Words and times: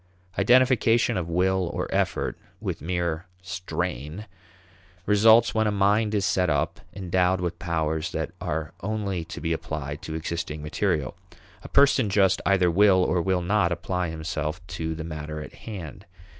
Identification 0.39 1.15
of 1.15 1.29
will, 1.29 1.69
or 1.75 1.87
effort, 1.93 2.35
with 2.59 2.81
mere 2.81 3.27
strain, 3.43 4.25
results 5.05 5.53
when 5.53 5.67
a 5.67 5.71
mind 5.71 6.15
is 6.15 6.25
set 6.25 6.49
up, 6.49 6.79
endowed 6.91 7.39
with 7.39 7.59
powers 7.59 8.11
that 8.11 8.31
are 8.41 8.73
only 8.79 9.23
to 9.25 9.39
be 9.39 9.53
applied 9.53 10.01
to 10.01 10.15
existing 10.15 10.63
material. 10.63 11.15
A 11.61 11.69
person 11.69 12.09
just 12.09 12.41
either 12.47 12.71
will 12.71 13.03
or 13.03 13.21
will 13.21 13.43
not 13.43 13.71
apply 13.71 14.09
himself 14.09 14.59
to 14.69 14.95
the 14.95 15.03
matter 15.03 15.39
in 15.39 15.51
hand. 15.51 16.07